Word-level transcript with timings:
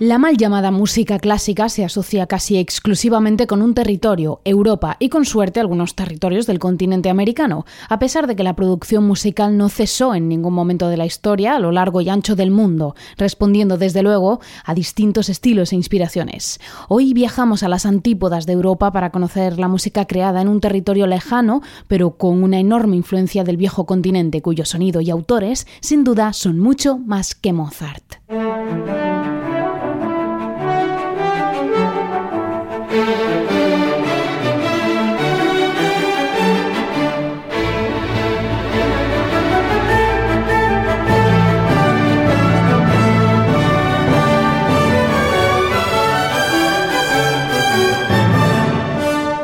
La 0.00 0.16
mal 0.16 0.38
llamada 0.38 0.70
música 0.70 1.18
clásica 1.18 1.68
se 1.68 1.84
asocia 1.84 2.26
casi 2.26 2.56
exclusivamente 2.56 3.46
con 3.46 3.60
un 3.60 3.74
territorio, 3.74 4.40
Europa, 4.46 4.96
y 4.98 5.10
con 5.10 5.26
suerte 5.26 5.60
algunos 5.60 5.94
territorios 5.94 6.46
del 6.46 6.58
continente 6.58 7.10
americano, 7.10 7.66
a 7.86 7.98
pesar 7.98 8.26
de 8.26 8.34
que 8.34 8.42
la 8.42 8.56
producción 8.56 9.06
musical 9.06 9.58
no 9.58 9.68
cesó 9.68 10.14
en 10.14 10.26
ningún 10.26 10.54
momento 10.54 10.88
de 10.88 10.96
la 10.96 11.04
historia 11.04 11.54
a 11.54 11.58
lo 11.58 11.70
largo 11.70 12.00
y 12.00 12.08
ancho 12.08 12.34
del 12.34 12.50
mundo, 12.50 12.94
respondiendo 13.18 13.76
desde 13.76 14.02
luego 14.02 14.40
a 14.64 14.72
distintos 14.72 15.28
estilos 15.28 15.74
e 15.74 15.76
inspiraciones. 15.76 16.60
Hoy 16.88 17.12
viajamos 17.12 17.62
a 17.62 17.68
las 17.68 17.84
antípodas 17.84 18.46
de 18.46 18.54
Europa 18.54 18.92
para 18.92 19.10
conocer 19.10 19.58
la 19.58 19.68
música 19.68 20.06
creada 20.06 20.40
en 20.40 20.48
un 20.48 20.62
territorio 20.62 21.06
lejano, 21.06 21.60
pero 21.88 22.16
con 22.16 22.42
una 22.42 22.58
enorme 22.58 22.96
influencia 22.96 23.44
del 23.44 23.58
viejo 23.58 23.84
continente, 23.84 24.40
cuyo 24.40 24.64
sonido 24.64 25.02
y 25.02 25.10
autores, 25.10 25.66
sin 25.82 26.04
duda, 26.04 26.32
son 26.32 26.58
mucho 26.58 26.96
más 26.96 27.34
que 27.34 27.52
Mozart. 27.52 28.14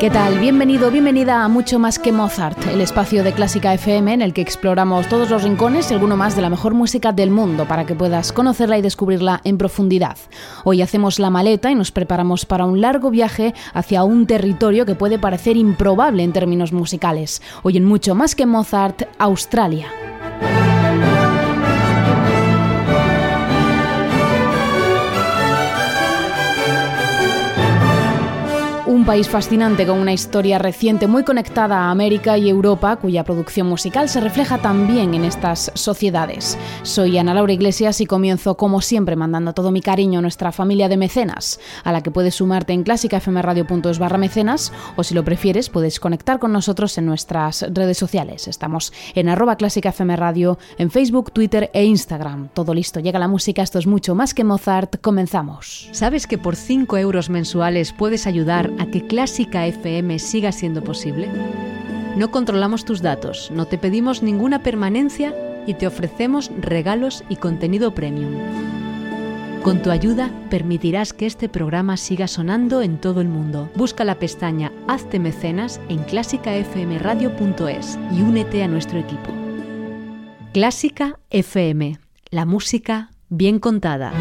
¿Qué 0.07 0.13
tal? 0.13 0.39
Bienvenido, 0.39 0.93
bienvenida 0.93 1.43
a 1.43 1.49
Mucho 1.49 1.81
más 1.81 1.99
que 1.99 2.13
Mozart, 2.13 2.69
el 2.69 2.81
espacio 2.81 3.25
de 3.25 3.33
Clásica 3.33 3.75
FM 3.75 4.15
en 4.15 4.23
el 4.23 4.33
que 4.33 4.41
exploramos 4.41 5.09
todos 5.09 5.31
los 5.31 5.43
rincones 5.43 5.91
y 5.91 5.95
alguno 5.95 6.17
más 6.17 6.37
de 6.37 6.43
la 6.43 6.49
mejor 6.49 6.75
música 6.75 7.11
del 7.11 7.33
mundo 7.33 7.67
para 7.67 7.87
que 7.87 7.97
puedas 7.97 8.31
conocerla 8.31 8.79
y 8.79 8.83
descubrirla 8.83 9.41
en 9.43 9.59
profundidad. 9.59 10.17
Hoy 10.63 10.81
hacemos 10.81 11.19
la 11.19 11.29
maleta 11.29 11.73
y 11.73 11.75
nos 11.75 11.91
preparamos 11.91 12.47
para 12.47 12.67
un 12.67 12.81
largo 12.81 13.11
viaje 13.11 13.53
hacia 13.75 14.05
un 14.05 14.29
territorio 14.29 14.87
que 14.87 14.95
puede 14.95 15.19
parecer 15.19 15.57
improbable 15.57 16.23
en 16.23 16.33
términos 16.33 16.73
musicales. 16.73 17.43
Hoy 17.65 17.77
en 17.77 17.85
Mucho 17.85 18.15
más 18.15 18.37
que 18.37 18.47
Mozart, 18.47 19.09
Australia. 19.19 19.89
País 29.07 29.29
fascinante 29.29 29.87
con 29.87 30.01
una 30.01 30.13
historia 30.13 30.59
reciente 30.59 31.07
muy 31.07 31.23
conectada 31.23 31.79
a 31.79 31.91
América 31.93 32.37
y 32.39 32.51
Europa, 32.51 32.97
cuya 32.97 33.23
producción 33.23 33.69
musical 33.69 34.09
se 34.09 34.21
refleja 34.21 34.59
también 34.59 35.15
en 35.15 35.25
estas 35.25 35.71
sociedades. 35.75 36.59
Soy 36.83 37.17
Ana 37.17 37.33
Laura 37.33 37.53
Iglesias 37.53 38.01
y 38.01 38.07
comienzo 38.07 38.57
como 38.57 38.81
siempre 38.81 39.15
mandando 39.15 39.53
todo 39.53 39.71
mi 39.71 39.81
cariño 39.81 40.19
a 40.19 40.23
nuestra 40.23 40.51
familia 40.51 40.89
de 40.89 40.97
mecenas, 40.97 41.61
a 41.85 41.93
la 41.93 42.03
que 42.03 42.11
puedes 42.11 42.35
sumarte 42.35 42.73
en 42.73 42.83
clásicafmradio.es 42.83 44.01
barra 44.01 44.19
mecenas 44.19 44.73
o 44.97 45.05
si 45.05 45.15
lo 45.15 45.25
prefieres 45.25 45.71
puedes 45.71 46.01
conectar 46.01 46.41
con 46.41 46.53
nosotros 46.53 46.99
en 46.99 47.07
nuestras 47.07 47.65
redes 47.73 47.99
sociales. 47.99 48.49
Estamos 48.49 48.93
en 49.15 49.29
arroba 49.29 49.55
clásicafmradio, 49.55 50.59
en 50.79 50.91
Facebook, 50.91 51.31
Twitter 51.31 51.71
e 51.73 51.85
Instagram. 51.85 52.49
Todo 52.53 52.75
listo, 52.75 52.99
llega 52.99 53.21
la 53.21 53.29
música, 53.29 53.63
esto 53.63 53.79
es 53.79 53.87
mucho 53.87 54.17
más 54.17 54.35
que 54.35 54.43
Mozart, 54.43 55.01
comenzamos. 55.01 55.89
¿Sabes 55.93 56.27
que 56.27 56.39
por 56.39 56.57
5 56.57 56.97
euros 56.97 57.31
mensuales 57.31 57.93
puedes 57.93 58.27
ayudar 58.27 58.73
a 58.81 58.87
que 58.87 58.96
Clásica 59.03 59.67
FM 59.67 60.19
siga 60.19 60.53
siendo 60.53 60.83
posible? 60.83 61.29
No 62.17 62.31
controlamos 62.31 62.85
tus 62.85 63.03
datos, 63.03 63.51
no 63.55 63.67
te 63.67 63.79
pedimos 63.79 64.23
ninguna 64.23 64.63
permanencia 64.63 65.35
y 65.67 65.75
te 65.75 65.87
ofrecemos 65.87 66.51
regalos 66.61 67.25
y 67.29 67.37
contenido 67.37 67.95
premium. 67.95 68.33
Con 69.63 69.83
tu 69.83 69.91
ayuda 69.91 70.31
permitirás 70.49 71.13
que 71.13 71.27
este 71.27 71.49
programa 71.49 71.97
siga 71.97 72.29
sonando 72.29 72.83
en 72.83 72.99
todo 73.01 73.21
el 73.21 73.29
mundo. 73.29 73.69
Busca 73.75 74.05
la 74.05 74.15
pestaña 74.15 74.71
Hazte 74.87 75.19
mecenas 75.19 75.81
en 75.89 76.05
clásicafmradio.es 76.05 77.99
y 78.13 78.23
únete 78.23 78.63
a 78.63 78.69
nuestro 78.69 79.01
equipo. 79.01 79.33
Clásica 80.53 81.19
FM, 81.31 81.99
la 82.31 82.47
música 82.47 83.11
bien 83.29 83.59
contada. 83.59 84.13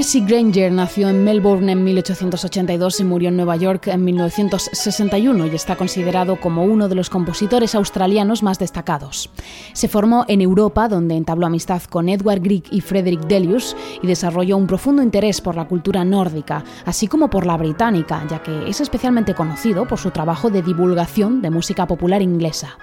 Percy 0.00 0.20
Granger 0.22 0.72
nació 0.72 1.10
en 1.10 1.24
Melbourne 1.24 1.70
en 1.72 1.84
1882 1.84 3.00
y 3.00 3.04
murió 3.04 3.28
en 3.28 3.36
Nueva 3.36 3.56
York 3.56 3.88
en 3.88 4.02
1961 4.02 5.46
y 5.46 5.54
está 5.54 5.76
considerado 5.76 6.40
como 6.40 6.64
uno 6.64 6.88
de 6.88 6.94
los 6.94 7.10
compositores 7.10 7.74
australianos 7.74 8.42
más 8.42 8.58
destacados. 8.58 9.28
Se 9.74 9.88
formó 9.88 10.24
en 10.26 10.40
Europa, 10.40 10.88
donde 10.88 11.16
entabló 11.16 11.44
amistad 11.44 11.82
con 11.82 12.08
Edward 12.08 12.40
Grieg 12.40 12.62
y 12.70 12.80
Frederick 12.80 13.26
Delius 13.26 13.76
y 14.02 14.06
desarrolló 14.06 14.56
un 14.56 14.66
profundo 14.66 15.02
interés 15.02 15.42
por 15.42 15.54
la 15.54 15.68
cultura 15.68 16.02
nórdica, 16.02 16.64
así 16.86 17.06
como 17.06 17.28
por 17.28 17.44
la 17.44 17.58
británica, 17.58 18.26
ya 18.26 18.42
que 18.42 18.70
es 18.70 18.80
especialmente 18.80 19.34
conocido 19.34 19.86
por 19.86 19.98
su 19.98 20.12
trabajo 20.12 20.48
de 20.48 20.62
divulgación 20.62 21.42
de 21.42 21.50
música 21.50 21.86
popular 21.86 22.22
inglesa. 22.22 22.78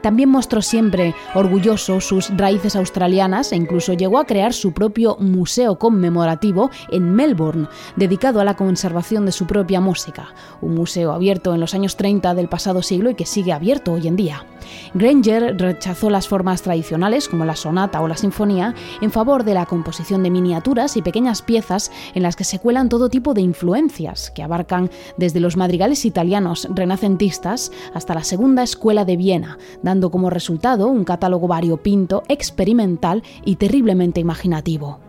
También 0.00 0.28
mostró 0.30 0.62
siempre 0.62 1.14
orgulloso 1.34 2.00
sus 2.00 2.36
raíces 2.36 2.76
australianas 2.76 3.52
e 3.52 3.56
incluso 3.56 3.92
llegó 3.92 4.18
a 4.18 4.24
crear 4.24 4.52
su 4.52 4.72
propio 4.72 5.16
museo 5.20 5.78
conmemorativo 5.78 6.55
en 6.90 7.14
Melbourne, 7.14 7.68
dedicado 7.96 8.40
a 8.40 8.44
la 8.44 8.56
conservación 8.56 9.26
de 9.26 9.32
su 9.32 9.46
propia 9.46 9.80
música, 9.80 10.28
un 10.60 10.74
museo 10.74 11.12
abierto 11.12 11.54
en 11.54 11.60
los 11.60 11.74
años 11.74 11.96
30 11.96 12.34
del 12.34 12.48
pasado 12.48 12.82
siglo 12.82 13.10
y 13.10 13.14
que 13.14 13.26
sigue 13.26 13.52
abierto 13.52 13.92
hoy 13.92 14.08
en 14.08 14.16
día. 14.16 14.46
Granger 14.94 15.56
rechazó 15.58 16.10
las 16.10 16.28
formas 16.28 16.62
tradicionales 16.62 17.28
como 17.28 17.44
la 17.44 17.56
sonata 17.56 18.00
o 18.00 18.08
la 18.08 18.16
sinfonía 18.16 18.74
en 19.00 19.10
favor 19.10 19.44
de 19.44 19.54
la 19.54 19.66
composición 19.66 20.22
de 20.22 20.30
miniaturas 20.30 20.96
y 20.96 21.02
pequeñas 21.02 21.42
piezas 21.42 21.92
en 22.14 22.22
las 22.22 22.36
que 22.36 22.44
se 22.44 22.58
cuelan 22.58 22.88
todo 22.88 23.08
tipo 23.08 23.34
de 23.34 23.42
influencias, 23.42 24.30
que 24.30 24.42
abarcan 24.42 24.90
desde 25.16 25.40
los 25.40 25.56
madrigales 25.56 26.04
italianos 26.04 26.68
renacentistas 26.70 27.72
hasta 27.94 28.14
la 28.14 28.24
Segunda 28.24 28.62
Escuela 28.62 29.04
de 29.04 29.16
Viena, 29.16 29.58
dando 29.82 30.10
como 30.10 30.30
resultado 30.30 30.88
un 30.88 31.04
catálogo 31.04 31.48
variopinto, 31.48 32.22
experimental 32.28 33.22
y 33.44 33.56
terriblemente 33.56 34.20
imaginativo. 34.20 35.00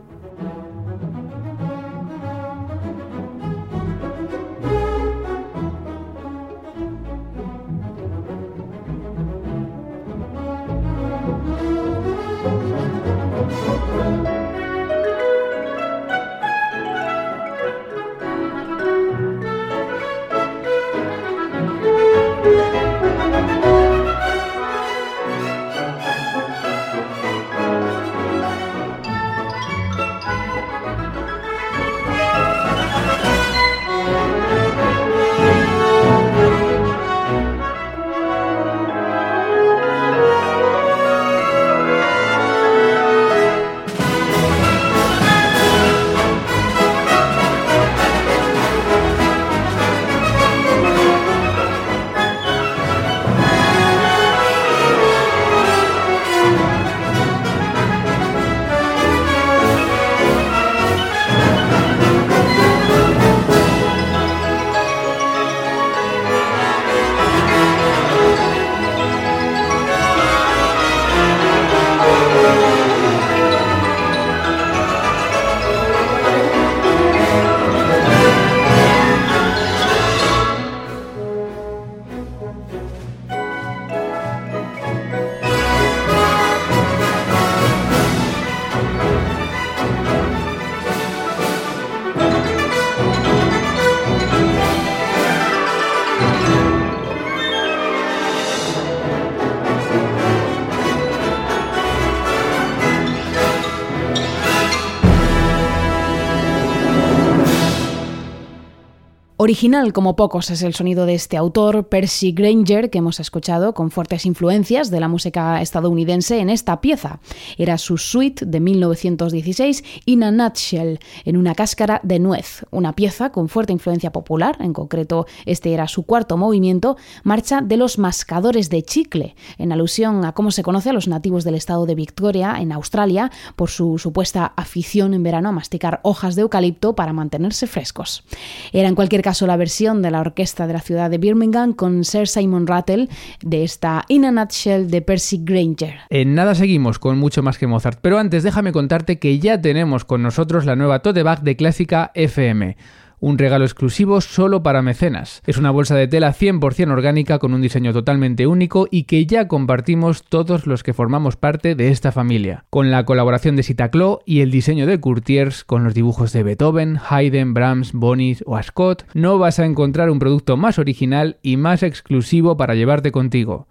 Original 109.48 109.94
como 109.94 110.18
pocos 110.18 110.50
es 110.50 110.62
el 110.62 110.74
sonido 110.74 111.06
de 111.06 111.14
este 111.14 111.38
autor, 111.38 111.88
Percy 111.88 112.34
Granger, 112.34 112.90
que 112.90 112.98
hemos 112.98 113.22
escuchado 113.22 113.74
con 113.74 113.92
fuertes 113.92 114.26
influencias 114.26 114.92
de 114.92 115.00
la 115.00 115.08
música 115.08 115.62
estadounidense 115.62 116.40
en 116.40 116.50
esta 116.50 116.82
pieza. 116.82 117.22
Era 117.58 117.78
su 117.78 117.98
suite 117.98 118.46
de 118.46 118.60
1916, 118.60 119.86
In 120.04 120.26
a 120.26 120.32
Nutshell, 120.32 121.00
en 121.24 121.38
una 121.38 121.56
cáscara 121.56 122.02
de 122.04 122.20
nuez, 122.20 122.66
una 122.72 122.92
pieza 122.92 123.32
con 123.32 123.48
fuerte 123.48 123.72
influencia 123.72 124.12
popular, 124.12 124.58
en 124.60 124.74
concreto 124.74 125.28
este 125.46 125.74
era 125.74 125.88
su 125.88 126.04
cuarto 126.04 126.36
movimiento, 126.36 126.98
marcha 127.24 127.62
de 127.62 127.78
los 127.78 128.00
mascadores 128.00 128.70
de 128.70 128.84
chicle, 128.84 129.38
en 129.58 129.72
alusión 129.72 130.26
a 130.26 130.34
cómo 130.34 130.52
se 130.52 130.62
conoce 130.62 130.90
a 130.90 130.94
los 130.94 131.08
nativos 131.08 131.46
del 131.46 131.56
estado 131.56 131.86
de 131.86 131.96
Victoria, 131.96 132.58
en 132.60 132.74
Australia, 132.74 133.32
por 133.56 133.70
su 133.70 133.98
supuesta 133.98 134.52
afición 134.58 135.14
en 135.14 135.24
verano 135.24 135.48
a 135.48 135.54
masticar 135.54 136.02
hojas 136.04 136.36
de 136.36 136.42
eucalipto 136.42 136.96
para 136.96 137.14
mantenerse 137.14 137.66
frescos. 137.66 138.26
Era 138.74 138.90
en 138.90 138.96
cualquier 138.96 139.22
caso 139.22 139.37
la 139.46 139.58
versión 139.58 140.02
de 140.02 140.10
la 140.10 140.22
orquesta 140.22 140.66
de 140.66 140.74
la 140.74 140.82
ciudad 140.82 141.10
de 141.10 141.18
Birmingham 141.18 141.74
con 141.74 142.04
Sir 142.04 142.28
Simon 142.28 142.66
Rattle 142.66 143.10
de 143.42 143.64
esta 143.64 144.06
In 144.08 144.26
a 144.26 144.32
Nutshell 144.32 144.90
de 144.90 145.02
Percy 145.02 145.42
Granger. 145.44 146.00
En 146.10 146.34
nada 146.34 146.56
seguimos 146.56 146.98
con 146.98 147.20
mucho 147.20 147.44
más 147.44 147.58
que 147.58 147.68
Mozart, 147.68 148.00
pero 148.02 148.18
antes 148.18 148.44
déjame 148.44 148.72
contarte 148.72 149.20
que 149.20 149.38
ya 149.40 149.62
tenemos 149.62 150.06
con 150.06 150.24
nosotros 150.24 150.66
la 150.66 150.76
nueva 150.76 151.00
tote 151.00 151.24
bag 151.24 151.42
de 151.42 151.56
Clásica 151.56 152.12
FM 152.16 152.78
un 153.20 153.38
regalo 153.38 153.66
exclusivo 153.66 154.22
solo 154.22 154.64
para 154.64 154.82
mecenas. 154.82 155.42
Es 155.46 155.58
una 155.58 155.72
bolsa 155.72 155.96
de 155.96 156.08
tela 156.08 156.34
100% 156.34 156.92
orgánica 156.92 157.40
con 157.40 157.54
un 157.54 157.62
diseño 157.62 157.94
totalmente 157.94 158.48
único 158.48 158.88
y 158.92 159.04
que 159.04 159.26
ya 159.26 159.48
compartimos 159.48 160.24
todos 160.24 160.68
los 160.68 160.84
que 160.84 160.94
formamos 160.94 161.36
parte 161.36 161.76
de 161.76 161.90
esta 161.90 162.12
familia. 162.12 162.66
Con 162.70 162.92
la 162.92 163.06
colaboración 163.06 163.56
de 163.56 163.64
Sitaclo 163.64 164.22
y 164.26 164.42
el 164.42 164.52
diseño 164.52 164.86
de 164.86 165.00
Courtiers 165.00 165.64
con 165.64 165.84
los 165.84 165.94
dibujos 165.94 166.34
de 166.34 166.44
Beethoven, 166.44 167.00
Haydn, 167.10 167.54
Brahms, 167.54 167.94
Bonis 167.94 168.44
o 168.46 168.56
Ascot, 168.56 169.06
no 169.14 169.38
vas 169.38 169.60
a 169.60 169.66
encontrar 169.66 170.10
un 170.10 170.20
producto 170.20 170.58
más 170.58 170.80
original 170.80 171.38
y 171.42 171.58
más 171.58 171.84
exclusivo 171.84 172.58
para 172.58 172.76
llevarte 172.76 173.12
contigo. 173.12 173.68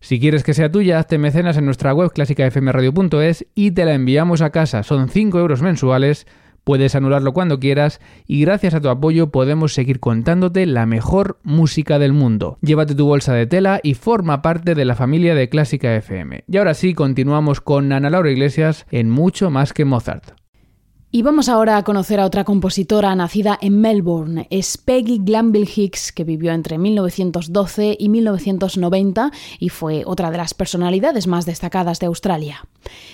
Si 0.00 0.20
quieres 0.20 0.44
que 0.44 0.54
sea 0.54 0.70
tuya, 0.70 0.98
hazte 0.98 1.18
mecenas 1.18 1.56
en 1.56 1.64
nuestra 1.64 1.92
web 1.92 2.12
clásicafmradio.es 2.12 3.46
y 3.54 3.72
te 3.72 3.84
la 3.84 3.94
enviamos 3.94 4.42
a 4.42 4.50
casa. 4.50 4.84
Son 4.84 5.08
5 5.08 5.38
euros 5.40 5.60
mensuales 5.60 6.26
Puedes 6.68 6.94
anularlo 6.94 7.32
cuando 7.32 7.60
quieras 7.60 7.98
y 8.26 8.42
gracias 8.42 8.74
a 8.74 8.82
tu 8.82 8.90
apoyo 8.90 9.30
podemos 9.30 9.72
seguir 9.72 10.00
contándote 10.00 10.66
la 10.66 10.84
mejor 10.84 11.38
música 11.42 11.98
del 11.98 12.12
mundo. 12.12 12.58
Llévate 12.60 12.94
tu 12.94 13.06
bolsa 13.06 13.32
de 13.32 13.46
tela 13.46 13.80
y 13.82 13.94
forma 13.94 14.42
parte 14.42 14.74
de 14.74 14.84
la 14.84 14.94
familia 14.94 15.34
de 15.34 15.48
Clásica 15.48 15.96
FM. 15.96 16.44
Y 16.46 16.58
ahora 16.58 16.74
sí, 16.74 16.92
continuamos 16.92 17.62
con 17.62 17.90
Ana 17.90 18.10
Laura 18.10 18.30
Iglesias 18.30 18.84
en 18.90 19.08
Mucho 19.08 19.48
más 19.48 19.72
que 19.72 19.86
Mozart. 19.86 20.37
Y 21.18 21.22
vamos 21.22 21.48
ahora 21.48 21.76
a 21.76 21.82
conocer 21.82 22.20
a 22.20 22.26
otra 22.26 22.44
compositora 22.44 23.12
nacida 23.16 23.58
en 23.60 23.80
Melbourne. 23.80 24.46
Es 24.50 24.78
Peggy 24.78 25.18
Glanville 25.18 25.68
Hicks, 25.68 26.12
que 26.12 26.22
vivió 26.22 26.52
entre 26.52 26.78
1912 26.78 27.96
y 27.98 28.08
1990 28.08 29.32
y 29.58 29.68
fue 29.68 30.04
otra 30.06 30.30
de 30.30 30.36
las 30.36 30.54
personalidades 30.54 31.26
más 31.26 31.44
destacadas 31.44 31.98
de 31.98 32.06
Australia. 32.06 32.64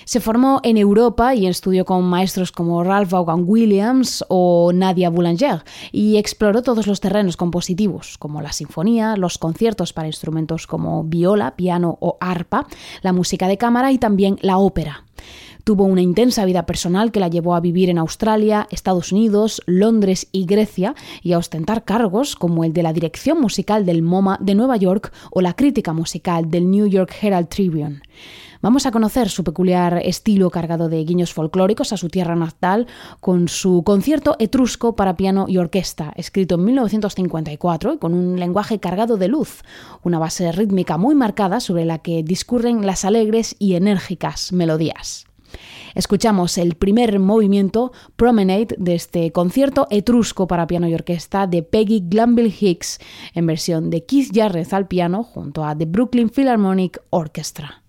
Se 0.03 0.19
formó 0.19 0.59
en 0.61 0.77
Europa 0.77 1.33
y 1.33 1.47
estudió 1.47 1.83
con 1.83 2.03
maestros 2.03 2.51
como 2.51 2.83
Ralph 2.83 3.09
Vaughan 3.09 3.43
Williams 3.47 4.23
o 4.27 4.69
Nadia 4.71 5.09
Boulanger 5.09 5.63
y 5.91 6.17
exploró 6.17 6.61
todos 6.61 6.85
los 6.85 7.01
terrenos 7.01 7.37
compositivos, 7.37 8.19
como 8.19 8.39
la 8.39 8.51
sinfonía, 8.51 9.17
los 9.17 9.39
conciertos 9.39 9.93
para 9.93 10.05
instrumentos 10.05 10.67
como 10.67 11.03
viola, 11.05 11.55
piano 11.55 11.97
o 12.01 12.19
arpa, 12.19 12.67
la 13.01 13.13
música 13.13 13.47
de 13.47 13.57
cámara 13.57 13.91
y 13.91 13.97
también 13.97 14.37
la 14.43 14.59
ópera. 14.59 15.05
Tuvo 15.65 15.85
una 15.85 16.03
intensa 16.03 16.45
vida 16.45 16.67
personal 16.67 17.11
que 17.11 17.19
la 17.19 17.27
llevó 17.27 17.55
a 17.55 17.59
vivir 17.59 17.89
en 17.89 17.97
Australia, 17.97 18.67
Estados 18.69 19.11
Unidos, 19.11 19.63
Londres 19.65 20.27
y 20.31 20.45
Grecia 20.45 20.93
y 21.23 21.33
a 21.33 21.39
ostentar 21.39 21.83
cargos 21.83 22.35
como 22.35 22.63
el 22.63 22.71
de 22.71 22.83
la 22.83 22.93
dirección 22.93 23.41
musical 23.41 23.83
del 23.83 24.03
MoMA 24.03 24.37
de 24.39 24.53
Nueva 24.53 24.77
York 24.77 25.11
o 25.31 25.41
la 25.41 25.55
crítica 25.55 25.91
musical 25.91 26.51
del 26.51 26.69
New 26.69 26.85
York 26.85 27.11
Herald 27.19 27.47
Tribune. 27.47 28.03
Vamos 28.61 28.85
a 28.85 28.91
conocer 28.91 29.27
su 29.27 29.43
peculiar 29.43 30.01
estilo 30.05 30.51
cargado 30.51 30.87
de 30.87 31.03
guiños 31.03 31.33
folclóricos 31.33 31.91
a 31.93 31.97
su 31.97 32.09
tierra 32.09 32.35
natal 32.35 32.85
con 33.19 33.47
su 33.47 33.81
concierto 33.83 34.35
etrusco 34.37 34.95
para 34.95 35.17
piano 35.17 35.45
y 35.47 35.57
orquesta, 35.57 36.13
escrito 36.15 36.55
en 36.55 36.65
1954 36.65 37.93
y 37.95 37.97
con 37.97 38.13
un 38.13 38.39
lenguaje 38.39 38.79
cargado 38.79 39.17
de 39.17 39.29
luz, 39.29 39.63
una 40.03 40.19
base 40.19 40.51
rítmica 40.51 40.97
muy 40.97 41.15
marcada 41.15 41.59
sobre 41.59 41.85
la 41.85 41.97
que 41.97 42.21
discurren 42.21 42.85
las 42.85 43.03
alegres 43.03 43.55
y 43.57 43.73
enérgicas 43.73 44.51
melodías. 44.51 45.25
Escuchamos 45.93 46.57
el 46.57 46.75
primer 46.75 47.19
movimiento, 47.19 47.91
Promenade, 48.15 48.75
de 48.77 48.95
este 48.95 49.31
concierto 49.31 49.87
etrusco 49.89 50.47
para 50.47 50.67
piano 50.67 50.87
y 50.87 50.93
orquesta 50.93 51.47
de 51.47 51.63
Peggy 51.63 52.03
Glanville 52.07 52.53
Hicks, 52.59 52.99
en 53.33 53.45
versión 53.45 53.89
de 53.89 54.05
Keith 54.05 54.31
Jarrett 54.33 54.73
al 54.73 54.87
piano 54.87 55.23
junto 55.23 55.65
a 55.65 55.77
The 55.77 55.85
Brooklyn 55.85 56.29
Philharmonic 56.29 57.01
Orchestra. 57.09 57.83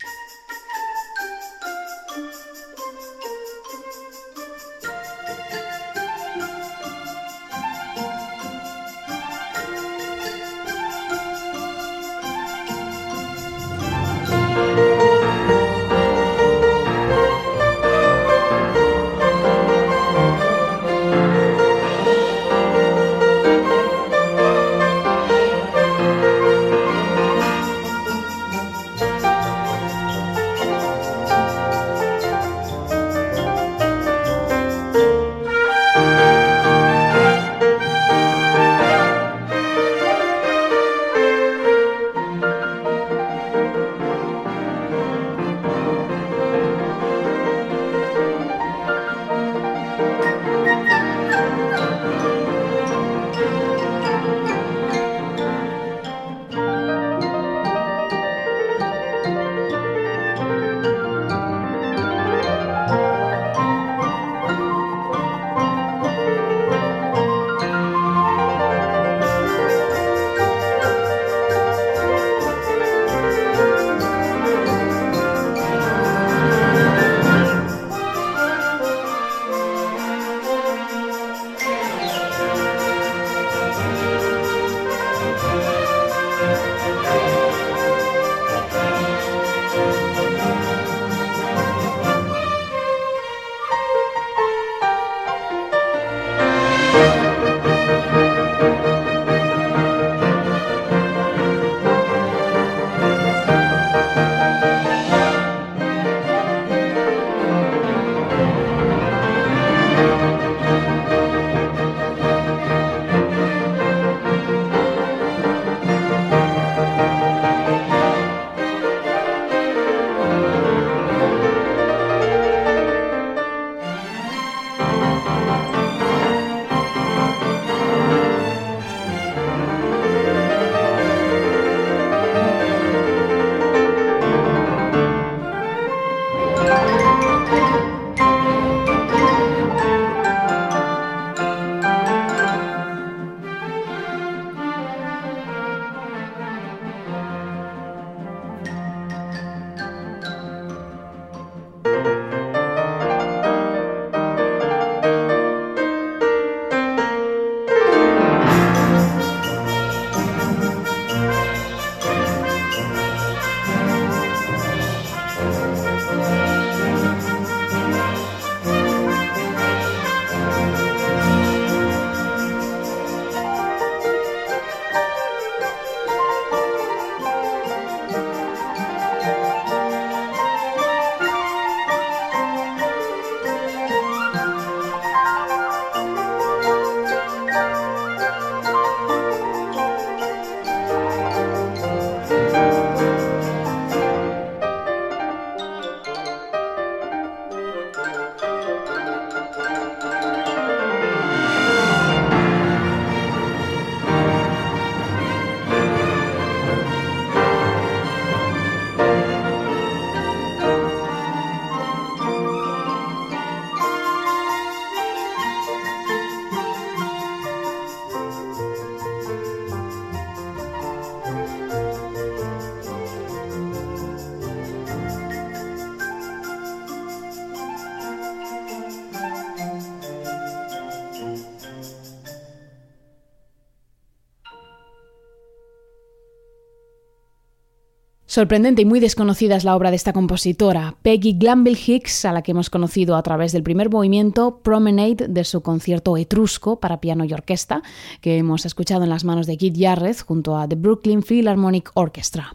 Sorprendente 238.37 238.83
y 238.83 238.85
muy 238.85 239.01
desconocida 239.01 239.57
es 239.57 239.65
la 239.65 239.75
obra 239.75 239.89
de 239.89 239.97
esta 239.97 240.13
compositora, 240.13 240.95
Peggy 241.01 241.39
Glanville 241.39 241.81
Hicks, 241.87 242.27
a 242.27 242.33
la 242.33 242.43
que 242.43 242.51
hemos 242.51 242.69
conocido 242.69 243.17
a 243.17 243.23
través 243.23 243.53
del 243.53 243.63
primer 243.63 243.89
movimiento 243.89 244.59
Promenade 244.59 245.29
de 245.29 245.43
su 245.43 245.63
concierto 245.63 246.19
etrusco 246.19 246.79
para 246.79 247.01
piano 247.01 247.25
y 247.25 247.33
orquesta, 247.33 247.83
que 248.21 248.37
hemos 248.37 248.67
escuchado 248.67 249.05
en 249.05 249.09
las 249.09 249.25
manos 249.25 249.47
de 249.47 249.57
Keith 249.57 249.79
Jarrett 249.79 250.21
junto 250.21 250.59
a 250.59 250.69
The 250.69 250.77
Brooklyn 250.77 251.23
Philharmonic 251.23 251.91
Orchestra. 251.95 252.55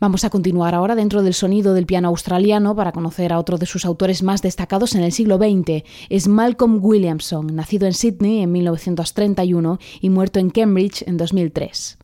Vamos 0.00 0.24
a 0.24 0.30
continuar 0.30 0.74
ahora 0.74 0.94
dentro 0.94 1.22
del 1.22 1.34
sonido 1.34 1.74
del 1.74 1.84
piano 1.84 2.08
australiano 2.08 2.74
para 2.74 2.92
conocer 2.92 3.34
a 3.34 3.38
otro 3.38 3.58
de 3.58 3.66
sus 3.66 3.84
autores 3.84 4.22
más 4.22 4.40
destacados 4.40 4.94
en 4.94 5.02
el 5.02 5.12
siglo 5.12 5.36
XX. 5.36 5.84
Es 6.08 6.28
Malcolm 6.28 6.82
Williamson, 6.82 7.54
nacido 7.54 7.86
en 7.86 7.92
Sydney 7.92 8.40
en 8.40 8.52
1931 8.52 9.78
y 10.00 10.08
muerto 10.08 10.38
en 10.40 10.48
Cambridge 10.48 11.02
en 11.06 11.18
2003. 11.18 11.98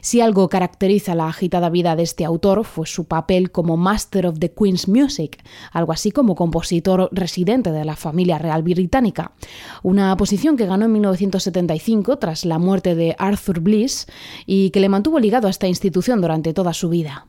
Si 0.00 0.20
algo 0.20 0.48
caracteriza 0.48 1.14
la 1.14 1.28
agitada 1.28 1.70
vida 1.70 1.96
de 1.96 2.02
este 2.02 2.24
autor 2.24 2.64
fue 2.64 2.86
su 2.86 3.04
papel 3.04 3.50
como 3.50 3.76
Master 3.76 4.26
of 4.26 4.38
the 4.38 4.52
Queen's 4.52 4.88
Music, 4.88 5.42
algo 5.72 5.92
así 5.92 6.10
como 6.10 6.34
compositor 6.34 7.08
residente 7.12 7.72
de 7.72 7.84
la 7.84 7.96
familia 7.96 8.38
real 8.38 8.62
británica, 8.62 9.32
una 9.82 10.16
posición 10.16 10.56
que 10.56 10.66
ganó 10.66 10.86
en 10.86 10.92
1975 10.92 12.18
tras 12.18 12.44
la 12.44 12.58
muerte 12.58 12.94
de 12.94 13.14
Arthur 13.18 13.60
Bliss 13.60 14.06
y 14.46 14.70
que 14.70 14.80
le 14.80 14.88
mantuvo 14.88 15.18
ligado 15.18 15.46
a 15.46 15.50
esta 15.50 15.68
institución 15.68 16.20
durante 16.20 16.52
toda 16.52 16.72
su 16.72 16.88
vida. 16.88 17.26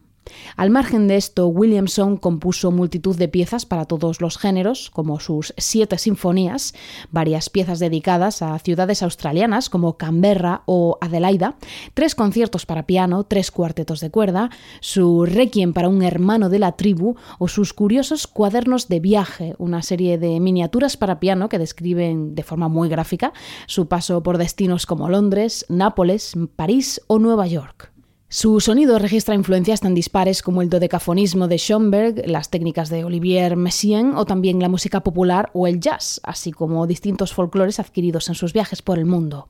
Al 0.55 0.69
margen 0.69 1.07
de 1.07 1.17
esto, 1.17 1.47
Williamson 1.47 2.17
compuso 2.17 2.71
multitud 2.71 3.15
de 3.15 3.27
piezas 3.27 3.65
para 3.65 3.85
todos 3.85 4.21
los 4.21 4.37
géneros, 4.37 4.89
como 4.89 5.19
sus 5.19 5.53
siete 5.57 5.97
sinfonías, 5.97 6.73
varias 7.11 7.49
piezas 7.49 7.79
dedicadas 7.79 8.41
a 8.41 8.57
ciudades 8.59 9.03
australianas 9.03 9.69
como 9.69 9.97
Canberra 9.97 10.63
o 10.65 10.97
Adelaida, 11.01 11.55
tres 11.93 12.15
conciertos 12.15 12.65
para 12.65 12.85
piano, 12.85 13.23
tres 13.23 13.51
cuartetos 13.51 13.99
de 13.99 14.11
cuerda, 14.11 14.49
su 14.79 15.25
Requiem 15.25 15.73
para 15.73 15.89
un 15.89 16.01
hermano 16.03 16.49
de 16.49 16.59
la 16.59 16.73
tribu 16.73 17.15
o 17.39 17.47
sus 17.47 17.73
curiosos 17.73 18.27
cuadernos 18.27 18.87
de 18.87 18.99
viaje, 18.99 19.55
una 19.57 19.81
serie 19.81 20.17
de 20.17 20.39
miniaturas 20.39 20.97
para 20.97 21.19
piano 21.19 21.49
que 21.49 21.59
describen 21.59 22.35
de 22.35 22.43
forma 22.43 22.69
muy 22.69 22.89
gráfica 22.89 23.33
su 23.67 23.87
paso 23.87 24.23
por 24.23 24.37
destinos 24.37 24.85
como 24.85 25.09
Londres, 25.09 25.65
Nápoles, 25.69 26.33
París 26.55 27.01
o 27.07 27.19
Nueva 27.19 27.47
York. 27.47 27.92
Su 28.35 28.59
sonido 28.61 28.97
registra 28.97 29.35
influencias 29.35 29.81
tan 29.81 29.93
dispares 29.93 30.41
como 30.41 30.63
el 30.63 30.69
dodecafonismo 30.71 31.47
de 31.47 31.59
Schoenberg, 31.59 32.27
las 32.27 32.49
técnicas 32.49 32.89
de 32.89 33.03
Olivier 33.03 33.55
Messiaen 33.55 34.15
o 34.15 34.25
también 34.25 34.59
la 34.59 34.69
música 34.69 35.01
popular 35.01 35.51
o 35.53 35.67
el 35.67 35.79
jazz, 35.79 36.19
así 36.23 36.51
como 36.51 36.87
distintos 36.87 37.31
folclores 37.31 37.79
adquiridos 37.79 38.29
en 38.29 38.33
sus 38.33 38.51
viajes 38.51 38.81
por 38.81 38.97
el 38.97 39.05
mundo. 39.05 39.49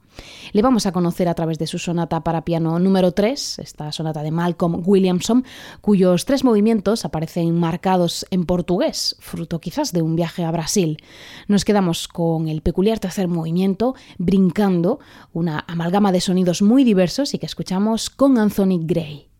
Le 0.51 0.61
vamos 0.61 0.85
a 0.85 0.91
conocer 0.91 1.27
a 1.27 1.33
través 1.33 1.57
de 1.59 1.67
su 1.67 1.79
sonata 1.79 2.23
para 2.23 2.45
piano 2.45 2.77
número 2.79 3.11
3, 3.11 3.59
esta 3.59 3.91
sonata 3.91 4.23
de 4.23 4.31
Malcolm 4.31 4.81
Williamson, 4.85 5.43
cuyos 5.81 6.25
tres 6.25 6.43
movimientos 6.43 7.05
aparecen 7.05 7.59
marcados 7.59 8.25
en 8.31 8.45
portugués, 8.45 9.15
fruto 9.19 9.59
quizás 9.59 9.91
de 9.91 10.01
un 10.01 10.15
viaje 10.15 10.43
a 10.43 10.51
Brasil. 10.51 11.03
Nos 11.47 11.65
quedamos 11.65 12.07
con 12.07 12.47
el 12.47 12.61
peculiar 12.61 12.99
tercer 12.99 13.27
movimiento, 13.27 13.95
brincando, 14.17 14.99
una 15.33 15.65
amalgama 15.67 16.11
de 16.11 16.21
sonidos 16.21 16.61
muy 16.61 16.83
diversos 16.83 17.33
y 17.33 17.39
que 17.39 17.45
escuchamos 17.45 18.09
con 18.09 18.37
Anthony 18.37 18.79
Gray. 18.81 19.32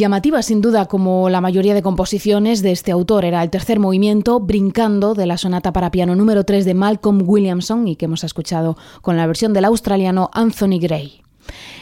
Llamativa 0.00 0.42
sin 0.42 0.60
duda 0.62 0.86
como 0.86 1.28
la 1.28 1.40
mayoría 1.40 1.74
de 1.74 1.82
composiciones 1.82 2.62
de 2.62 2.72
este 2.72 2.90
autor. 2.90 3.24
Era 3.24 3.42
el 3.42 3.50
tercer 3.50 3.78
movimiento 3.78 4.40
brincando 4.40 5.14
de 5.14 5.26
la 5.26 5.38
sonata 5.38 5.72
para 5.72 5.92
piano 5.92 6.16
número 6.16 6.42
3 6.42 6.64
de 6.64 6.74
Malcolm 6.74 7.22
Williamson 7.24 7.86
y 7.86 7.94
que 7.94 8.06
hemos 8.06 8.24
escuchado 8.24 8.76
con 9.02 9.16
la 9.16 9.26
versión 9.26 9.52
del 9.52 9.66
australiano 9.66 10.30
Anthony 10.32 10.80
Gray. 10.80 11.22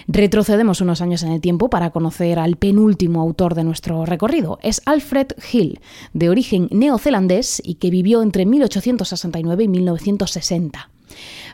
Retrocedemos 0.08 0.80
unos 0.80 1.00
años 1.00 1.22
en 1.22 1.32
el 1.32 1.40
tiempo 1.40 1.70
para 1.70 1.90
conocer 1.90 2.38
al 2.38 2.56
penúltimo 2.56 3.20
autor 3.20 3.54
de 3.54 3.64
nuestro 3.64 4.04
recorrido. 4.04 4.58
Es 4.62 4.82
Alfred 4.84 5.28
Hill, 5.52 5.80
de 6.12 6.28
origen 6.28 6.68
neozelandés 6.70 7.62
y 7.64 7.74
que 7.74 7.90
vivió 7.90 8.22
entre 8.22 8.46
1869 8.46 9.64
y 9.64 9.68
1960. 9.68 10.90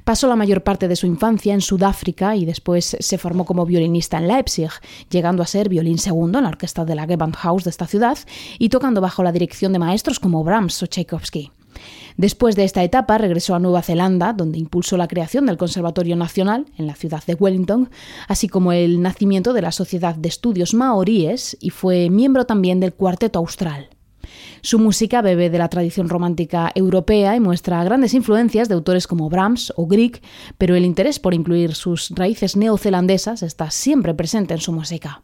Pasó 0.05 0.29
la 0.29 0.37
mayor 0.37 0.62
parte 0.62 0.88
de 0.88 0.97
su 0.97 1.07
infancia 1.07 1.55
en 1.55 1.61
Sudáfrica 1.61 2.37
y 2.37 2.45
después 2.45 2.97
se 2.99 3.19
formó 3.19 3.45
como 3.45 3.67
violinista 3.67 4.19
en 4.19 4.29
Leipzig, 4.29 4.71
llegando 5.11 5.43
a 5.43 5.47
ser 5.47 5.69
violín 5.69 5.99
segundo 5.99 6.38
en 6.38 6.45
la 6.45 6.51
orquesta 6.51 6.85
de 6.85 6.95
la 6.95 7.07
Gewandhaus 7.07 7.64
de 7.64 7.71
esta 7.71 7.87
ciudad 7.87 8.19
y 8.59 8.69
tocando 8.69 9.01
bajo 9.01 9.23
la 9.23 9.33
dirección 9.33 9.73
de 9.73 9.79
maestros 9.79 10.21
como 10.21 10.45
Brahms 10.45 10.83
o 10.83 10.87
Tchaikovsky. 10.87 11.51
Después 12.17 12.55
de 12.55 12.64
esta 12.64 12.85
etapa 12.85 13.19
regresó 13.19 13.55
a 13.55 13.59
Nueva 13.59 13.83
Zelanda, 13.83 14.33
donde 14.33 14.59
impulsó 14.59 14.97
la 14.97 15.09
creación 15.09 15.47
del 15.47 15.57
Conservatorio 15.57 16.14
Nacional 16.14 16.67
en 16.79 16.87
la 16.87 16.95
ciudad 16.95 17.25
de 17.27 17.35
Wellington, 17.35 17.90
así 18.29 18.49
como 18.49 18.73
el 18.73 19.03
nacimiento 19.03 19.53
de 19.53 19.62
la 19.62 19.73
Sociedad 19.73 20.14
de 20.14 20.29
Estudios 20.29 20.75
Maoríes 20.75 21.57
y 21.61 21.71
fue 21.71 22.11
miembro 22.11 22.47
también 22.47 22.79
del 22.79 22.95
Cuarteto 22.95 23.40
Austral. 23.40 23.88
Su 24.61 24.79
música 24.79 25.23
bebe 25.23 25.51
de 25.51 25.59
la 25.59 25.69
tradición 25.69 26.09
romántica 26.09 26.73
europea 26.75 27.37
y 27.37 27.41
muestra 27.41 27.85
grandes 27.85 28.15
influencias 28.15 28.69
de 28.69 28.75
autores 28.75 29.07
como 29.07 29.29
Brahms 29.29 29.73
o 29.77 29.87
Grieg, 29.87 30.21
pero 30.59 30.75
el 30.75 30.85
interés 30.85 31.19
por 31.19 31.35
incluir 31.35 31.75
sus 31.75 32.11
raíces 32.11 32.57
neozelandesas 32.57 33.43
está 33.43 33.71
siempre 33.71 34.15
presente 34.15 34.55
en 34.55 34.61
su 34.61 34.73
música. 34.73 35.23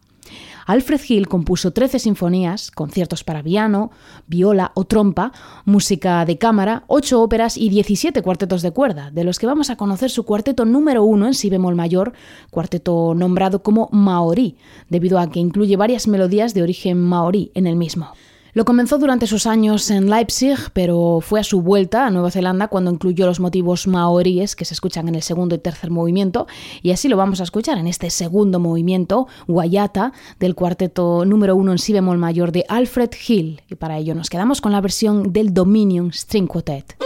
Alfred 0.67 1.01
Hill 1.09 1.27
compuso 1.27 1.73
13 1.73 1.99
sinfonías, 1.99 2.71
conciertos 2.71 3.25
para 3.25 3.43
piano, 3.43 3.91
viola 4.27 4.71
o 4.75 4.85
trompa, 4.85 5.33
música 5.65 6.25
de 6.25 6.39
cámara, 6.39 6.85
8 6.87 7.21
óperas 7.21 7.57
y 7.57 7.69
17 7.71 8.23
cuartetos 8.23 8.63
de 8.63 8.71
cuerda, 8.71 9.11
de 9.11 9.25
los 9.25 9.39
que 9.39 9.47
vamos 9.47 9.71
a 9.71 9.77
conocer 9.77 10.11
su 10.11 10.25
cuarteto 10.25 10.65
número 10.65 11.03
1 11.03 11.27
en 11.27 11.35
si 11.35 11.51
bemol 11.51 11.75
mayor, 11.75 12.13
cuarteto 12.51 13.15
nombrado 13.17 13.63
como 13.63 13.89
Maorí, 13.91 14.59
debido 14.89 15.19
a 15.19 15.29
que 15.31 15.41
incluye 15.41 15.77
varias 15.77 16.07
melodías 16.07 16.55
de 16.55 16.63
origen 16.63 17.03
maorí 17.03 17.51
en 17.55 17.67
el 17.67 17.77
mismo. 17.77 18.13
Lo 18.53 18.65
comenzó 18.65 18.99
durante 18.99 19.27
sus 19.27 19.47
años 19.47 19.91
en 19.91 20.11
Leipzig, 20.11 20.59
pero 20.73 21.21
fue 21.21 21.41
a 21.41 21.45
su 21.45 21.63
vuelta 21.63 22.07
a 22.07 22.11
Nueva 22.11 22.31
Zelanda 22.31 22.69
cuando 22.69 22.91
incluyó 22.91 23.27
los 23.27 23.39
motivos 23.39 23.87
maoríes 23.87 24.57
que 24.57 24.65
se 24.65 24.75
escuchan 24.75 25.09
en 25.09 25.15
el 25.15 25.23
segundo 25.23 25.55
y 25.55 25.59
tercer 25.59 25.91
movimiento, 25.91 26.47
y 26.83 26.91
así 26.91 27.09
lo 27.09 27.17
vamos 27.17 27.41
a 27.41 27.45
escuchar 27.45 27.79
en 27.79 27.87
este 27.87 28.11
segundo 28.11 28.59
movimiento, 28.59 29.29
Guayata, 29.47 30.13
del 30.39 30.55
cuarteto 30.55 31.25
número 31.25 31.55
uno 31.55 31.73
en 31.73 31.79
si 31.79 31.93
bemol 31.93 32.19
mayor 32.19 32.51
de 32.51 32.65
Alfred 32.69 33.11
Hill, 33.27 33.63
y 33.69 33.77
para 33.77 33.99
ello 33.99 34.15
nos 34.15 34.31
quedamos 34.31 34.61
con 34.61 34.73
la 34.73 34.81
versión 34.81 35.33
del 35.33 35.55
Dominion 35.55 36.13
String 36.13 36.47
Quartet. 36.49 36.97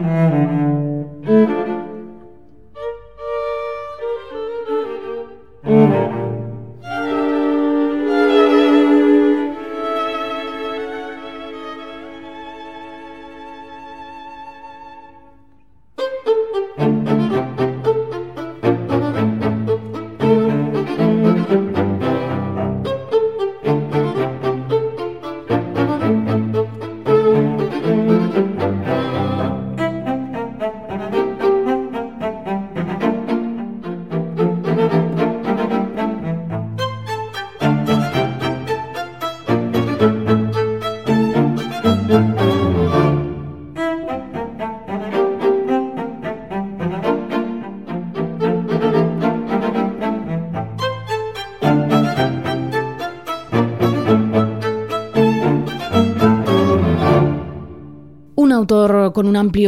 Con 0.00 0.06
un 1.26 1.59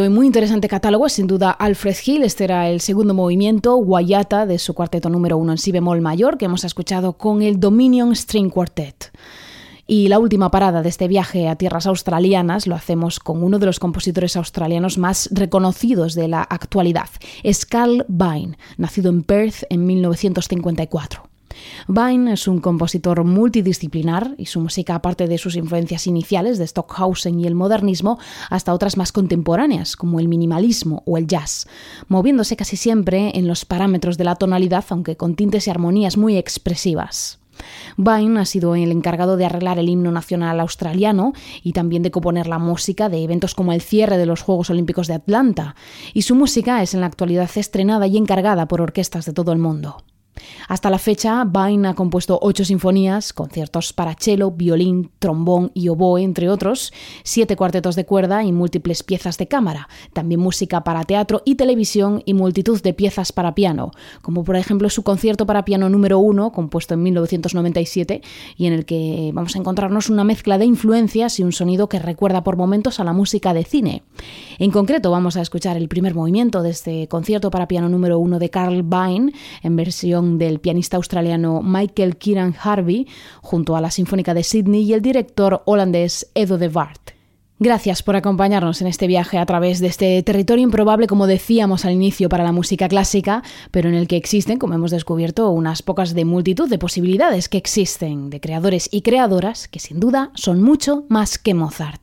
y 0.04 0.08
muy 0.08 0.26
interesante 0.26 0.68
catálogo 0.68 1.08
sin 1.08 1.26
duda 1.26 1.50
Alfred 1.50 1.96
Hill. 2.04 2.22
Este 2.22 2.44
era 2.44 2.68
el 2.68 2.80
segundo 2.80 3.14
movimiento, 3.14 3.76
Guayata, 3.76 4.46
de 4.46 4.58
su 4.58 4.74
cuarteto 4.74 5.08
número 5.08 5.36
uno 5.36 5.52
en 5.52 5.58
si 5.58 5.72
bemol 5.72 6.00
mayor, 6.00 6.38
que 6.38 6.44
hemos 6.44 6.64
escuchado 6.64 7.14
con 7.14 7.42
el 7.42 7.60
Dominion 7.60 8.14
String 8.14 8.50
Quartet. 8.50 9.12
Y 9.86 10.08
la 10.08 10.18
última 10.18 10.50
parada 10.50 10.82
de 10.82 10.88
este 10.88 11.08
viaje 11.08 11.48
a 11.48 11.56
tierras 11.56 11.86
australianas 11.86 12.66
lo 12.66 12.74
hacemos 12.74 13.18
con 13.18 13.42
uno 13.42 13.58
de 13.58 13.66
los 13.66 13.80
compositores 13.80 14.36
australianos 14.36 14.98
más 14.98 15.28
reconocidos 15.32 16.14
de 16.14 16.28
la 16.28 16.42
actualidad, 16.42 17.08
es 17.42 17.66
Carl 17.66 18.04
Vine, 18.08 18.56
nacido 18.76 19.10
en 19.10 19.22
Perth 19.22 19.64
en 19.68 19.84
1954. 19.86 21.31
Vine 21.88 22.32
es 22.32 22.48
un 22.48 22.60
compositor 22.60 23.24
multidisciplinar 23.24 24.34
y 24.38 24.46
su 24.46 24.60
música, 24.60 24.94
aparte 24.94 25.26
de 25.26 25.38
sus 25.38 25.56
influencias 25.56 26.06
iniciales 26.06 26.58
de 26.58 26.66
Stockhausen 26.66 27.40
y 27.40 27.46
el 27.46 27.54
modernismo, 27.54 28.18
hasta 28.50 28.74
otras 28.74 28.96
más 28.96 29.12
contemporáneas, 29.12 29.96
como 29.96 30.20
el 30.20 30.28
minimalismo 30.28 31.02
o 31.06 31.18
el 31.18 31.26
jazz, 31.26 31.66
moviéndose 32.08 32.56
casi 32.56 32.76
siempre 32.76 33.32
en 33.34 33.46
los 33.46 33.64
parámetros 33.64 34.18
de 34.18 34.24
la 34.24 34.36
tonalidad, 34.36 34.84
aunque 34.90 35.16
con 35.16 35.34
tintes 35.34 35.66
y 35.66 35.70
armonías 35.70 36.16
muy 36.16 36.36
expresivas. 36.36 37.38
Vine 37.96 38.40
ha 38.40 38.44
sido 38.44 38.74
el 38.74 38.90
encargado 38.90 39.36
de 39.36 39.44
arreglar 39.44 39.78
el 39.78 39.88
himno 39.88 40.10
nacional 40.10 40.60
australiano 40.60 41.32
y 41.62 41.72
también 41.72 42.02
de 42.02 42.10
componer 42.10 42.46
la 42.46 42.58
música 42.58 43.08
de 43.08 43.22
eventos 43.22 43.54
como 43.54 43.72
el 43.72 43.82
cierre 43.82 44.18
de 44.18 44.26
los 44.26 44.42
Juegos 44.42 44.70
Olímpicos 44.70 45.06
de 45.06 45.14
Atlanta, 45.14 45.74
y 46.14 46.22
su 46.22 46.34
música 46.34 46.82
es 46.82 46.94
en 46.94 47.00
la 47.00 47.06
actualidad 47.06 47.50
estrenada 47.54 48.06
y 48.06 48.16
encargada 48.16 48.66
por 48.66 48.80
orquestas 48.80 49.26
de 49.26 49.32
todo 49.32 49.52
el 49.52 49.58
mundo. 49.58 50.02
Hasta 50.68 50.90
la 50.90 50.98
fecha, 50.98 51.44
Vine 51.44 51.88
ha 51.88 51.94
compuesto 51.94 52.38
ocho 52.40 52.64
sinfonías, 52.64 53.32
conciertos 53.32 53.92
para 53.92 54.14
cello, 54.14 54.50
violín, 54.50 55.10
trombón 55.18 55.70
y 55.74 55.88
oboe, 55.88 56.22
entre 56.22 56.48
otros, 56.48 56.92
siete 57.22 57.56
cuartetos 57.56 57.96
de 57.96 58.06
cuerda 58.06 58.42
y 58.42 58.52
múltiples 58.52 59.02
piezas 59.02 59.38
de 59.38 59.48
cámara, 59.48 59.88
también 60.12 60.40
música 60.40 60.84
para 60.84 61.04
teatro 61.04 61.42
y 61.44 61.56
televisión 61.56 62.22
y 62.24 62.34
multitud 62.34 62.80
de 62.80 62.94
piezas 62.94 63.32
para 63.32 63.54
piano, 63.54 63.92
como 64.22 64.44
por 64.44 64.56
ejemplo 64.56 64.88
su 64.88 65.02
concierto 65.02 65.46
para 65.46 65.64
piano 65.64 65.88
número 65.88 66.18
uno, 66.18 66.52
compuesto 66.52 66.94
en 66.94 67.02
1997, 67.02 68.22
y 68.56 68.66
en 68.66 68.72
el 68.72 68.84
que 68.84 69.30
vamos 69.34 69.54
a 69.54 69.58
encontrarnos 69.58 70.08
una 70.08 70.24
mezcla 70.24 70.58
de 70.58 70.64
influencias 70.64 71.38
y 71.38 71.42
un 71.42 71.52
sonido 71.52 71.88
que 71.88 71.98
recuerda 71.98 72.42
por 72.42 72.56
momentos 72.56 73.00
a 73.00 73.04
la 73.04 73.12
música 73.12 73.52
de 73.52 73.64
cine. 73.64 74.02
En 74.58 74.70
concreto, 74.70 75.10
vamos 75.10 75.36
a 75.36 75.42
escuchar 75.42 75.76
el 75.76 75.88
primer 75.88 76.14
movimiento 76.14 76.62
de 76.62 76.70
este 76.70 77.08
concierto 77.08 77.50
para 77.50 77.68
piano 77.68 77.88
número 77.88 78.18
uno 78.18 78.38
de 78.38 78.50
Carl 78.50 78.82
Vine, 78.82 79.32
en 79.62 79.76
versión 79.76 80.21
del 80.22 80.60
pianista 80.60 80.96
australiano 80.96 81.62
Michael 81.62 82.16
Kieran 82.16 82.54
Harvey, 82.62 83.06
junto 83.40 83.76
a 83.76 83.80
la 83.80 83.90
Sinfónica 83.90 84.34
de 84.34 84.44
Sydney 84.44 84.82
y 84.82 84.92
el 84.92 85.02
director 85.02 85.62
holandés 85.66 86.30
Edo 86.34 86.58
de 86.58 86.68
Waard. 86.68 87.12
Gracias 87.62 88.02
por 88.02 88.16
acompañarnos 88.16 88.80
en 88.80 88.88
este 88.88 89.06
viaje 89.06 89.38
a 89.38 89.46
través 89.46 89.78
de 89.78 89.86
este 89.86 90.20
territorio 90.24 90.64
improbable, 90.64 91.06
como 91.06 91.28
decíamos 91.28 91.84
al 91.84 91.92
inicio, 91.92 92.28
para 92.28 92.42
la 92.42 92.50
música 92.50 92.88
clásica, 92.88 93.44
pero 93.70 93.88
en 93.88 93.94
el 93.94 94.08
que 94.08 94.16
existen, 94.16 94.58
como 94.58 94.74
hemos 94.74 94.90
descubierto, 94.90 95.48
unas 95.50 95.80
pocas 95.80 96.12
de 96.12 96.24
multitud 96.24 96.68
de 96.68 96.78
posibilidades 96.78 97.48
que 97.48 97.58
existen, 97.58 98.30
de 98.30 98.40
creadores 98.40 98.88
y 98.90 99.02
creadoras 99.02 99.68
que 99.68 99.78
sin 99.78 100.00
duda 100.00 100.32
son 100.34 100.60
mucho 100.60 101.04
más 101.08 101.38
que 101.38 101.54
Mozart. 101.54 102.02